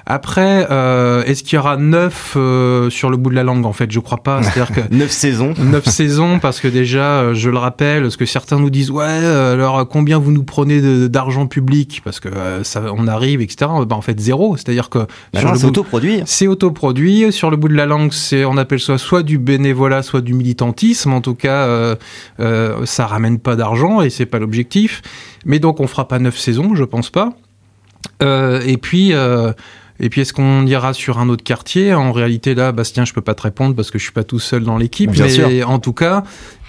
Après, 0.07 0.67
euh, 0.71 1.25
est-ce 1.25 1.43
qu'il 1.43 1.57
y 1.57 1.59
aura 1.59 1.77
neuf 1.77 2.35
euh, 2.37 2.91
sur 2.91 3.11
le 3.11 3.17
bout 3.17 3.31
de 3.31 3.35
la 3.35 3.43
langue? 3.43 3.67
En 3.67 3.73
fait, 3.73 3.91
je 3.91 4.01
crois 4.01 4.23
pas. 4.23 4.43
C'est-à-dire 4.43 4.75
que 4.75 4.81
neuf 4.95 5.11
saisons. 5.11 5.55
Neuf 5.59 5.87
saisons, 5.87 6.39
parce 6.39 6.61
que 6.61 6.69
déjà, 6.69 7.21
euh, 7.21 7.35
je 7.35 7.51
le 7.51 7.59
rappelle, 7.59 8.11
ce 8.11 8.17
que 8.17 8.27
certains 8.27 8.59
nous 8.59 8.71
disent, 8.71 8.91
ouais, 8.91 9.05
alors 9.05 9.87
combien 9.89 10.19
vous 10.19 10.33
nous 10.33 10.45
prenez 10.45 11.09
d'argent 11.09 11.47
public? 11.47 12.03
Parce 12.05 12.21
que 12.21 12.29
ça, 12.62 12.85
on 12.97 13.07
arrive, 13.09 13.41
etc. 13.41 13.71
Ben, 13.87 13.97
en 13.97 14.01
fait, 14.01 14.19
zéro. 14.21 14.57
C'est-à-dire 14.57 14.91
que 14.91 14.99
bah 15.33 15.41
sur 15.41 15.53
le 15.53 15.59
c'est 15.59 15.67
autoproduit. 15.67 16.23
C'est 16.25 16.47
autoproduit. 16.47 17.33
Sur 17.33 17.51
le 17.51 17.57
bout 17.57 17.69
de 17.69 17.75
la 17.75 17.87
langue, 17.87 18.12
c'est, 18.12 18.45
on 18.45 18.57
appelle 18.57 18.81
ça 18.81 18.99
soit 18.99 19.23
du 19.23 19.39
bénévolat, 19.39 20.03
soit 20.03 20.21
du 20.21 20.35
militantisme. 20.35 21.12
En 21.12 21.21
tout 21.21 21.35
cas, 21.35 21.97
ça 22.39 23.07
ramène 23.07 23.39
pas 23.39 23.57
d'argent 23.57 24.03
c'est 24.11 24.26
pas 24.26 24.38
l'objectif. 24.38 25.03
Mais 25.44 25.58
donc 25.58 25.81
on 25.81 25.87
fera 25.87 26.08
pas 26.08 26.19
neuf 26.19 26.38
saisons, 26.38 26.75
je 26.75 26.85
pense 26.85 27.11
pas. 27.11 27.31
Euh, 28.23 28.61
et 28.64 28.76
puis 28.76 29.12
euh, 29.12 29.53
et 30.01 30.09
puis, 30.09 30.21
est-ce 30.21 30.33
qu'on 30.33 30.67
ira 30.67 30.93
sur 30.93 31.19
un 31.19 31.29
autre 31.29 31.45
quartier? 31.45 31.95
En 31.95 32.13
réalité, 32.13 32.55
là, 32.55 32.73
Bastien, 32.73 33.05
je 33.05 33.13
peux 33.13 33.21
pas 33.21 33.35
te 33.35 33.43
répondre 33.43 33.75
parce 33.75 33.91
que 33.91 33.99
je 33.99 34.05
suis 34.05 34.13
pas 34.13 34.25
tout 34.25 34.39
seul 34.39 34.65
dans 34.65 34.77
l'équipe. 34.77 35.11
Mais 35.17 35.63
en 35.63 35.79
tout 35.79 35.93
cas, 35.93 36.23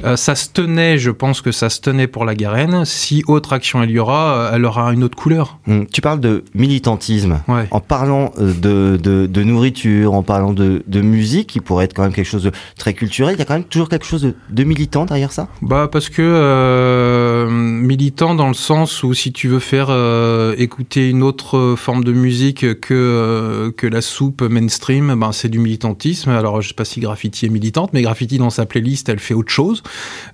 euh, 0.03 0.15
ça 0.15 0.35
se 0.35 0.49
tenait, 0.49 0.97
je 0.97 1.11
pense 1.11 1.41
que 1.41 1.51
ça 1.51 1.69
se 1.69 1.81
tenait 1.81 2.07
pour 2.07 2.25
la 2.25 2.35
Garenne. 2.35 2.85
Si 2.85 3.23
autre 3.27 3.53
action 3.53 3.83
il 3.83 3.91
y 3.91 3.99
aura, 3.99 4.37
euh, 4.37 4.51
elle 4.53 4.65
aura 4.65 4.93
une 4.93 5.03
autre 5.03 5.17
couleur. 5.17 5.57
Hum, 5.67 5.87
tu 5.87 6.01
parles 6.01 6.19
de 6.19 6.43
militantisme. 6.53 7.41
En 7.71 7.79
parlant 7.79 8.31
euh, 8.39 8.53
de, 8.53 8.97
de, 9.01 9.25
de, 9.25 9.43
nourriture, 9.43 10.13
en 10.13 10.23
parlant 10.23 10.53
de, 10.53 10.83
de, 10.87 11.01
musique, 11.01 11.47
qui 11.47 11.59
pourrait 11.59 11.85
être 11.85 11.93
quand 11.93 12.03
même 12.03 12.13
quelque 12.13 12.25
chose 12.25 12.43
de 12.43 12.51
très 12.77 12.93
culturel, 12.93 13.35
il 13.35 13.39
y 13.39 13.41
a 13.41 13.45
quand 13.45 13.55
même 13.55 13.63
toujours 13.63 13.89
quelque 13.89 14.05
chose 14.05 14.33
de, 14.49 14.63
militant 14.63 15.05
derrière 15.05 15.31
ça? 15.31 15.47
Bah, 15.61 15.89
parce 15.91 16.09
que 16.09 16.21
euh, 16.21 17.46
militant 17.49 18.35
dans 18.35 18.47
le 18.47 18.53
sens 18.53 19.03
où 19.03 19.13
si 19.13 19.31
tu 19.31 19.47
veux 19.47 19.59
faire 19.59 19.89
écouter 20.57 21.09
une 21.09 21.23
autre 21.23 21.75
forme 21.77 22.03
de 22.03 22.11
musique 22.11 22.79
que 22.79 22.93
euh, 22.93 23.89
la 23.89 24.01
soupe 24.01 24.41
mainstream, 24.41 25.15
ben, 25.17 25.31
c'est 25.31 25.49
du 25.49 25.59
militantisme. 25.59 26.29
Alors, 26.29 26.61
je 26.61 26.69
sais 26.69 26.73
pas 26.73 26.85
si 26.85 26.99
Graffiti 26.99 27.45
est 27.45 27.49
militante, 27.49 27.91
mais 27.93 28.01
Graffiti, 28.01 28.37
dans 28.37 28.49
sa 28.49 28.65
playlist, 28.65 29.09
elle 29.09 29.19
fait 29.19 29.33
autre 29.33 29.51
chose. 29.51 29.83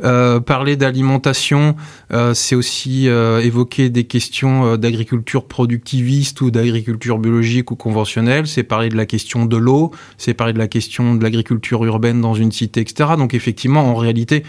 Euh, 0.04 0.40
parler 0.40 0.76
d'alimentation, 0.76 1.76
euh, 2.12 2.34
c'est 2.34 2.56
aussi 2.56 3.08
évoquer 3.08 3.90
des 3.90 4.06
questions 4.06 4.78
d'agriculture 4.78 5.46
productiviste 5.46 6.42
ou 6.42 6.52
d'agriculture 6.52 7.20
biologique 7.20 7.72
ou 7.72 7.76
conventionnelle. 7.76 8.48
C'est 8.48 8.64
parler 8.64 8.90
de 8.90 8.98
la 8.98 9.06
question 9.06 9.46
de 9.46 9.58
l'eau, 9.58 9.92
c'est 10.18 10.34
parler 10.34 10.54
de 10.54 10.60
la 10.60 10.68
question 10.68 11.16
de 11.16 11.24
l'agriculture 11.24 11.84
urbaine 11.86 12.22
dans 12.22 12.34
une 12.34 12.52
cité, 12.52 12.82
etc. 12.82 13.12
Donc, 13.18 13.34
effectivement, 13.34 13.86
en 13.88 13.96
réalité, 13.96 14.44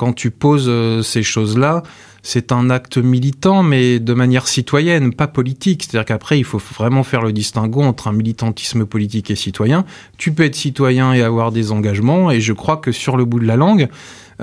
quand 0.00 0.14
tu 0.14 0.30
poses 0.30 0.72
ces 1.06 1.22
choses-là, 1.22 1.82
c'est 2.22 2.52
un 2.52 2.70
acte 2.70 2.96
militant, 2.96 3.62
mais 3.62 3.98
de 3.98 4.14
manière 4.14 4.48
citoyenne, 4.48 5.12
pas 5.12 5.26
politique. 5.26 5.82
C'est-à-dire 5.82 6.06
qu'après, 6.06 6.38
il 6.38 6.44
faut 6.44 6.56
vraiment 6.72 7.02
faire 7.02 7.20
le 7.20 7.34
distinguo 7.34 7.82
entre 7.82 8.08
un 8.08 8.12
militantisme 8.12 8.86
politique 8.86 9.30
et 9.30 9.36
citoyen. 9.36 9.84
Tu 10.16 10.32
peux 10.32 10.44
être 10.44 10.54
citoyen 10.54 11.12
et 11.12 11.20
avoir 11.20 11.52
des 11.52 11.70
engagements, 11.70 12.30
et 12.30 12.40
je 12.40 12.54
crois 12.54 12.78
que 12.78 12.92
sur 12.92 13.18
le 13.18 13.26
bout 13.26 13.40
de 13.40 13.46
la 13.46 13.56
langue, 13.56 13.90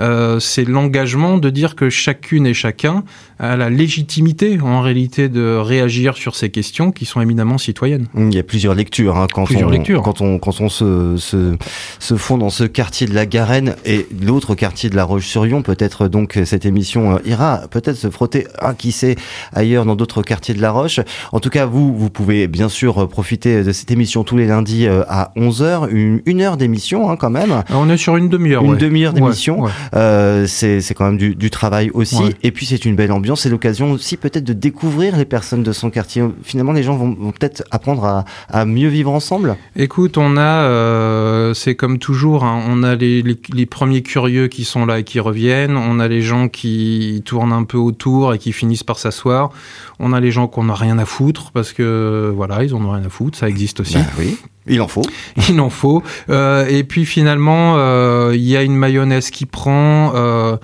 euh, 0.00 0.40
c'est 0.40 0.64
l'engagement 0.64 1.38
de 1.38 1.50
dire 1.50 1.74
que 1.74 1.90
chacune 1.90 2.46
et 2.46 2.54
chacun 2.54 3.04
a 3.38 3.56
la 3.56 3.70
légitimité 3.70 4.60
en 4.60 4.80
réalité 4.80 5.28
de 5.28 5.56
réagir 5.56 6.16
sur 6.16 6.34
ces 6.34 6.50
questions 6.50 6.90
qui 6.90 7.04
sont 7.04 7.20
éminemment 7.20 7.58
citoyennes. 7.58 8.06
Il 8.16 8.34
y 8.34 8.38
a 8.38 8.42
plusieurs 8.42 8.74
lectures 8.74 9.16
hein, 9.16 9.26
quand, 9.32 9.50
on, 9.50 10.02
quand 10.02 10.20
on 10.20 10.38
quand 10.38 10.60
on 10.60 10.68
se, 10.68 11.16
se, 11.16 11.56
se 11.98 12.16
fond 12.16 12.38
dans 12.38 12.50
ce 12.50 12.64
quartier 12.64 13.06
de 13.06 13.14
la 13.14 13.26
Garenne 13.26 13.76
et 13.84 14.06
l'autre 14.22 14.54
quartier 14.54 14.90
de 14.90 14.96
la 14.96 15.04
Roche-sur-Yon. 15.04 15.62
Peut-être 15.62 16.08
donc 16.08 16.38
cette 16.44 16.66
émission 16.66 17.16
euh, 17.16 17.18
ira 17.24 17.62
peut-être 17.70 17.96
se 17.96 18.10
frotter, 18.10 18.46
ah, 18.58 18.74
qui 18.74 18.92
sait, 18.92 19.16
ailleurs 19.52 19.84
dans 19.84 19.96
d'autres 19.96 20.22
quartiers 20.22 20.54
de 20.54 20.62
la 20.62 20.70
Roche. 20.70 21.00
En 21.32 21.40
tout 21.40 21.50
cas, 21.50 21.66
vous 21.66 21.96
vous 21.96 22.10
pouvez 22.10 22.48
bien 22.48 22.68
sûr 22.68 23.08
profiter 23.08 23.62
de 23.62 23.72
cette 23.72 23.90
émission 23.90 24.24
tous 24.24 24.36
les 24.36 24.46
lundis 24.46 24.86
euh, 24.86 25.02
à 25.08 25.32
11h, 25.36 25.88
une, 25.90 26.22
une 26.26 26.40
heure 26.40 26.56
d'émission 26.56 27.10
hein, 27.10 27.16
quand 27.16 27.30
même. 27.30 27.62
On 27.70 27.88
est 27.88 27.96
sur 27.96 28.16
une 28.16 28.28
demi-heure. 28.28 28.64
Une 28.64 28.76
demi-heure 28.76 29.12
d'émission. 29.12 29.64
Euh, 29.94 30.46
c'est 30.46 30.94
quand 30.94 31.06
même 31.06 31.18
du, 31.18 31.34
du 31.34 31.50
travail 31.50 31.90
aussi. 31.94 32.36
Et 32.42 32.52
puis 32.52 32.66
c'est 32.66 32.84
une 32.84 32.96
belle 32.96 33.12
ambiance 33.12 33.38
c'est 33.38 33.50
l'occasion 33.50 33.92
aussi 33.92 34.16
peut-être 34.16 34.44
de 34.44 34.52
découvrir 34.52 35.16
les 35.16 35.24
personnes 35.24 35.62
de 35.62 35.72
son 35.72 35.90
quartier. 35.90 36.24
Finalement, 36.42 36.72
les 36.72 36.82
gens 36.82 36.96
vont, 36.96 37.14
peut-être 37.32 37.64
apprendre 37.70 38.24
à, 38.48 38.64
mieux 38.64 38.88
vivre 38.88 39.10
ensemble. 39.10 39.56
Écoute, 39.76 40.18
on 40.18 40.36
a, 40.36 40.62
euh, 40.62 41.54
c'est 41.54 41.74
comme 41.74 41.98
toujours, 41.98 42.44
hein, 42.44 42.62
on 42.68 42.82
a 42.82 42.94
les, 42.94 43.66
premiers 43.66 44.02
curieux 44.02 44.48
qui 44.48 44.64
sont 44.64 44.86
là 44.86 44.98
et 44.98 45.04
qui 45.04 45.20
reviennent. 45.20 45.76
On 45.76 46.00
a 46.00 46.08
les 46.08 46.22
gens 46.22 46.48
qui 46.48 47.22
tournent 47.24 47.52
un 47.52 47.64
peu 47.64 47.78
autour 47.78 48.34
et 48.34 48.38
qui 48.38 48.52
finissent 48.52 48.84
par 48.84 48.98
s'asseoir. 48.98 49.50
On 49.98 50.12
a 50.12 50.20
les 50.20 50.30
gens 50.30 50.46
qu'on 50.46 50.64
n'a 50.64 50.74
rien 50.74 50.98
à 50.98 51.04
foutre 51.04 51.50
parce 51.52 51.72
que 51.72 52.32
voilà, 52.34 52.64
ils 52.64 52.74
en 52.74 52.84
ont 52.84 52.90
rien 52.90 53.04
à 53.04 53.08
foutre. 53.08 53.38
Ça 53.38 53.48
existe 53.48 53.80
aussi. 53.80 53.94
Ben 53.94 54.06
oui. 54.18 54.38
Il 54.68 54.80
en 54.80 54.88
faut. 54.88 55.04
Il 55.48 55.60
en 55.60 55.70
faut. 55.70 56.02
Euh, 56.30 56.66
et 56.68 56.84
puis 56.84 57.06
finalement, 57.06 57.74
euh, 57.76 58.32
il 58.34 58.42
y 58.42 58.56
a 58.56 58.62
une 58.62 58.76
mayonnaise 58.76 59.30
qui 59.30 59.46
prend. 59.46 60.12
Euh, 60.14 60.56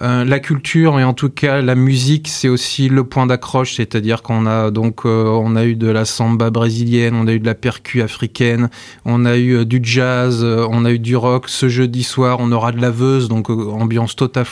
la 0.00 0.38
culture 0.38 0.98
et 0.98 1.04
en 1.04 1.12
tout 1.12 1.28
cas 1.28 1.60
la 1.60 1.74
musique, 1.74 2.26
c'est 2.26 2.48
aussi 2.48 2.88
le 2.88 3.04
point 3.04 3.26
d'accroche, 3.26 3.74
c'est-à-dire 3.74 4.22
qu'on 4.22 4.46
a 4.46 4.70
donc 4.70 5.04
eu 5.04 5.74
de 5.74 5.86
la 5.88 6.06
samba 6.06 6.48
brésilienne, 6.48 7.14
on 7.14 7.26
a 7.26 7.32
eu 7.32 7.38
de 7.38 7.44
la 7.44 7.54
percu 7.54 8.00
africaine, 8.00 8.70
on 9.04 9.26
a 9.26 9.36
eu 9.36 9.66
du 9.66 9.80
jazz, 9.82 10.42
on 10.42 10.86
a 10.86 10.92
eu 10.92 10.98
du 10.98 11.16
rock. 11.16 11.50
Ce 11.50 11.68
jeudi 11.68 12.02
soir, 12.02 12.38
on 12.40 12.50
aura 12.50 12.72
de 12.72 12.80
la 12.80 12.90
veuse, 12.90 13.28
donc 13.28 13.50
ambiance 13.50 14.16
tout 14.16 14.32
à 14.36 14.44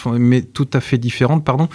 tout 0.52 0.68
à 0.74 0.80
fait 0.80 0.98
différente, 0.98 1.44
pardon. 1.44 1.70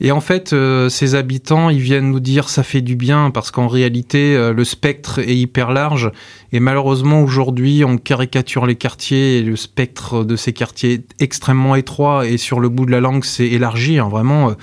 Et 0.00 0.12
en 0.12 0.20
fait, 0.20 0.52
euh, 0.52 0.88
ces 0.88 1.14
habitants, 1.14 1.70
ils 1.70 1.80
viennent 1.80 2.10
nous 2.10 2.20
dire 2.20 2.48
ça 2.48 2.62
fait 2.62 2.80
du 2.80 2.96
bien 2.96 3.30
parce 3.30 3.50
qu'en 3.50 3.68
réalité, 3.68 4.36
euh, 4.36 4.52
le 4.52 4.64
spectre 4.64 5.18
est 5.18 5.36
hyper 5.36 5.72
large. 5.72 6.10
Et 6.52 6.60
malheureusement, 6.60 7.22
aujourd'hui, 7.22 7.84
on 7.84 7.96
caricature 7.96 8.66
les 8.66 8.76
quartiers 8.76 9.38
et 9.38 9.42
le 9.42 9.56
spectre 9.56 10.24
de 10.24 10.36
ces 10.36 10.52
quartiers 10.52 10.92
est 10.94 11.22
extrêmement 11.22 11.74
étroit 11.74 12.26
et 12.26 12.36
sur 12.36 12.60
le 12.60 12.68
bout 12.68 12.86
de 12.86 12.90
la 12.90 13.00
langue, 13.00 13.24
c'est 13.24 13.46
élargi. 13.46 13.98
Hein, 13.98 14.08
vraiment, 14.08 14.50
euh, 14.50 14.54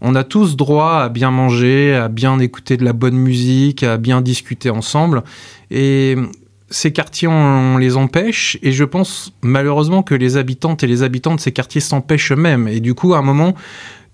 on 0.00 0.14
a 0.14 0.24
tous 0.24 0.56
droit 0.56 1.00
à 1.02 1.08
bien 1.08 1.30
manger, 1.30 1.94
à 1.94 2.08
bien 2.08 2.38
écouter 2.38 2.76
de 2.76 2.84
la 2.84 2.92
bonne 2.92 3.16
musique, 3.16 3.82
à 3.82 3.96
bien 3.96 4.20
discuter 4.20 4.70
ensemble. 4.70 5.22
Et 5.70 6.16
ces 6.70 6.92
quartiers, 6.92 7.28
on, 7.28 7.78
les 7.78 7.96
empêche, 7.96 8.58
et 8.62 8.72
je 8.72 8.84
pense 8.84 9.32
malheureusement 9.42 10.02
que 10.02 10.14
les 10.14 10.36
habitantes 10.36 10.82
et 10.82 10.86
les 10.86 11.02
habitants 11.02 11.34
de 11.34 11.40
ces 11.40 11.52
quartiers 11.52 11.80
s'empêchent 11.80 12.32
eux-mêmes. 12.32 12.68
Et 12.68 12.80
du 12.80 12.94
coup, 12.94 13.14
à 13.14 13.18
un 13.18 13.22
moment, 13.22 13.54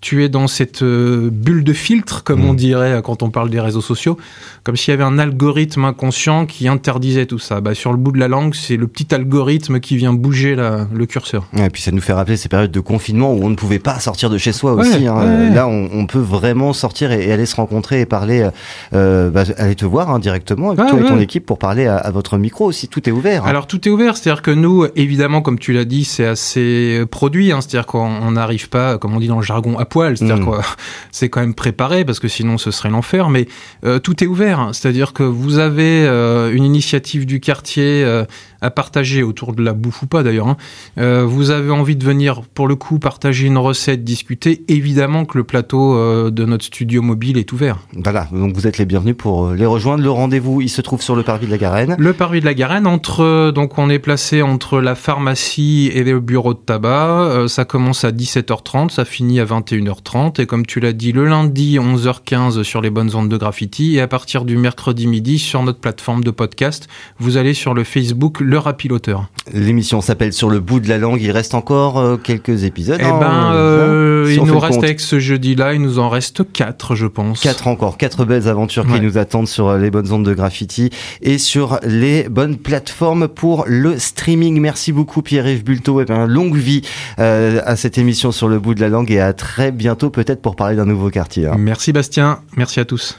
tu 0.03 0.25
es 0.25 0.29
dans 0.29 0.49
cette 0.49 0.83
euh, 0.83 1.31
bulle 1.33 1.63
de 1.63 1.73
filtre, 1.73 2.25
comme 2.25 2.45
on 2.45 2.53
mm. 2.53 2.57
dirait 2.57 3.03
quand 3.05 3.23
on 3.23 3.31
parle 3.31 3.49
des 3.51 3.61
réseaux 3.61 3.81
sociaux, 3.81 4.19
comme 4.65 4.77
s'il 4.77 4.91
y 4.91 4.95
avait 4.95 5.05
un 5.05 5.17
algorithme 5.17 5.85
inconscient 5.85 6.45
qui 6.45 6.67
interdisait 6.67 7.27
tout 7.27 7.39
ça. 7.39 7.61
Bah, 7.61 7.75
sur 7.75 7.93
le 7.93 7.99
bout 7.99 8.11
de 8.11 8.19
la 8.19 8.27
langue, 8.27 8.55
c'est 8.55 8.77
le 8.77 8.89
petit 8.89 9.15
algorithme 9.15 9.79
qui 9.79 9.97
vient 9.97 10.13
bouger 10.13 10.57
le 10.57 11.07
curseur. 11.07 11.47
Et 11.57 11.71
puis 11.71 11.83
ça 11.83 11.93
nous 11.93 12.01
fait 12.01 12.13
rappeler 12.13 12.37
ces 12.37 12.49
périodes 12.49 12.73
de 12.73 12.81
confinement 12.81 13.33
où 13.33 13.45
on 13.45 13.49
ne 13.49 13.55
pouvait 13.55 13.79
pas 13.79 14.01
sortir 14.01 14.29
de 14.29 14.39
chez 14.39 14.53
soi 14.53 14.73
aussi. 14.73 15.07
Hein. 15.07 15.51
Là, 15.55 15.69
on, 15.69 16.07
peut 16.07 16.19
vraiment 16.19 16.73
sortir 16.73 17.13
et, 17.13 17.31
aller 17.31 17.47
se 17.47 17.55
rencontrer 17.55 18.01
et 18.01 18.07
parler, 18.07 18.49
euh, 18.93 19.31
bah, 19.31 19.45
aller 19.57 19.77
te 19.77 19.85
voir 19.85 20.11
hein, 20.11 20.19
directement, 20.19 20.75
toi 20.75 20.89
et 20.99 21.05
ton 21.05 21.21
équipe, 21.21 21.47
pour 21.47 21.59
parler 21.59 21.87
à, 21.87 22.11
votre 22.11 22.39
micro 22.39 22.65
aussi. 22.65 22.89
Tout 22.89 23.09
est 23.09 23.13
ouvert. 23.13 23.45
Hein. 23.45 23.49
Alors 23.49 23.69
tout 23.69 23.87
est 23.87 23.91
ouvert, 23.91 24.17
c'est-à-dire 24.17 24.43
que 24.43 24.51
nous, 24.51 24.85
évidemment, 24.97 25.43
comme 25.43 25.61
tu 25.61 25.73
l'as 25.73 25.85
dit, 25.85 26.05
c'est 26.05 26.27
assez 26.27 27.05
produit, 27.09 27.49
c'est-à-dire 27.49 27.87
qu'on 27.87 28.33
n'arrive 28.33 28.69
pas, 28.69 28.99
comme 28.99 29.15
on 29.15 29.21
dit 29.21 29.29
dans 29.29 29.37
le 29.37 29.43
jargon, 29.43 29.79
à 29.79 29.85
c'est-à-dire 29.93 30.39
mm. 30.39 30.45
quoi, 30.45 30.63
c'est 31.11 31.29
quand 31.29 31.41
même 31.41 31.55
préparé 31.55 32.05
parce 32.05 32.21
que 32.21 32.29
sinon 32.29 32.59
ce 32.59 32.71
serait 32.71 32.91
l'enfer. 32.91 33.29
Mais 33.29 33.47
euh, 33.85 33.99
tout 33.99 34.23
est 34.23 34.27
ouvert, 34.27 34.71
c'est-à-dire 34.73 35.13
que 35.13 35.23
vous 35.23 35.59
avez 35.59 36.05
euh, 36.07 36.53
une 36.53 36.65
initiative 36.65 37.27
du 37.27 37.41
quartier 37.41 38.05
euh, 38.05 38.25
à 38.63 38.71
partager 38.71 39.23
autour 39.23 39.53
de 39.53 39.63
la 39.63 39.75
bouffe 39.75 40.03
ou 40.03 40.07
pas 40.07 40.23
d'ailleurs. 40.23 40.49
Hein. 40.49 40.57
Euh, 40.99 41.25
vous 41.27 41.51
avez 41.51 41.71
envie 41.71 41.97
de 41.97 42.05
venir 42.05 42.43
pour 42.55 42.69
le 42.69 42.77
coup 42.77 42.99
partager 42.99 43.47
une 43.47 43.59
recette, 43.59 44.05
discuter, 44.05 44.65
évidemment 44.69 45.25
que 45.25 45.37
le 45.37 45.45
plateau 45.45 45.97
euh, 45.97 46.31
de 46.31 46.45
notre 46.45 46.65
studio 46.65 47.03
mobile 47.03 47.37
est 47.39 47.53
ouvert. 47.53 47.81
Voilà, 47.93 48.29
donc 48.33 48.55
vous 48.55 48.67
êtes 48.67 48.79
les 48.79 48.87
bienvenus 48.87 49.17
pour 49.17 49.47
euh, 49.47 49.55
les 49.55 49.67
rejoindre. 49.67 50.03
Le 50.03 50.11
rendez-vous, 50.11 50.61
il 50.61 50.69
se 50.69 50.81
trouve 50.81 51.03
sur 51.03 51.17
le 51.17 51.23
parvis 51.23 51.47
de 51.47 51.51
la 51.51 51.59
Garenne. 51.59 51.97
Le 51.99 52.13
parvis 52.13 52.41
de 52.41 52.45
la 52.45 52.55
Garenne, 52.55 52.87
entre 52.87 53.51
donc 53.51 53.79
on 53.79 53.91
est 53.91 53.99
placé 53.99 54.43
entre 54.43 54.81
la 54.81 54.95
pharmacie 54.95 55.91
et 55.93 56.05
le 56.05 56.21
bureau 56.21 56.55
de 56.55 56.59
tabac. 56.59 57.49
ça 57.49 57.65
commence 57.65 58.05
à 58.05 58.13
17h30, 58.13 58.91
ça 58.91 59.05
finit 59.05 59.41
à 59.41 59.45
21h30 59.45 60.41
et 60.41 60.47
comme 60.47 60.65
tu 60.65 60.79
l'as 60.79 60.93
dit, 60.93 61.13
le 61.13 61.25
lundi 61.25 61.79
11h15 61.79 62.63
sur 62.63 62.81
les 62.81 62.91
bonnes 62.91 63.15
ondes 63.15 63.29
de 63.29 63.37
graffiti 63.37 63.97
et 63.97 64.01
à 64.01 64.07
partir 64.07 64.45
du 64.45 64.57
mercredi 64.57 65.07
midi 65.07 65.39
sur 65.39 65.63
notre 65.63 65.81
plateforme 65.81 66.23
de 66.23 66.31
podcast, 66.31 66.89
vous 67.19 67.37
allez 67.37 67.55
sur 67.55 67.75
le 67.75 67.85
Facebook 67.85 68.41
piloteur. 68.77 69.29
L'émission 69.53 70.01
s'appelle 70.01 70.33
Sur 70.33 70.51
le 70.51 70.61
bout 70.61 70.81
de 70.81 70.89
la 70.89 70.99
langue. 70.99 71.21
Il 71.21 71.31
reste 71.31 71.55
encore 71.55 71.99
euh, 71.99 72.17
quelques 72.17 72.65
épisodes. 72.65 73.01
Eh 73.01 73.05
ben, 73.05 73.53
euh, 73.55 74.33
il 74.35 74.43
nous 74.45 74.59
reste 74.59 74.83
avec 74.83 75.01
ce 75.01 75.19
jeudi-là, 75.19 75.75
il 75.75 75.81
nous 75.81 75.99
en 75.99 76.09
reste 76.09 76.53
quatre, 76.53 76.95
je 76.95 77.07
pense. 77.07 77.41
Quatre 77.41 77.67
encore, 77.67 77.97
quatre 77.97 78.25
belles 78.25 78.49
aventures 78.49 78.87
qui 78.87 79.01
nous 79.01 79.19
attendent 79.19 79.49
sur 79.49 79.69
euh, 79.69 79.79
les 79.79 79.91
bonnes 79.91 80.13
ondes 80.13 80.25
de 80.25 80.35
graffiti 80.35 80.91
et 81.23 81.39
sur 81.39 81.79
les 81.83 82.29
bonnes 82.29 82.57
plateformes 82.57 83.29
pour 83.29 83.65
le 83.67 83.99
streaming. 83.99 84.61
Merci 84.61 84.93
beaucoup 84.93 85.23
Pierre-Yves 85.23 85.65
Bulto. 85.65 86.01
Et 86.01 86.05
eh 86.05 86.07
ben, 86.07 86.27
longue 86.27 86.57
vie 86.57 86.83
à 87.19 87.77
cette 87.77 87.99
émission 87.99 88.33
sur 88.33 88.49
le 88.49 88.59
bout 88.59 88.75
de 88.75 88.81
la 88.81 88.89
langue 88.89 89.11
et 89.11 89.21
à 89.21 89.33
très 89.33 89.73
bientôt 89.73 90.11
peut-être 90.11 90.43
pour 90.43 90.57
parler 90.57 90.77
d'un 90.77 90.87
nouveau 90.87 91.11
quartier. 91.11 91.47
Hein. 91.47 91.57
Merci 91.59 91.93
Bastien. 91.93 92.41
Merci 92.57 92.81
à 92.81 92.85
tous. 92.85 93.19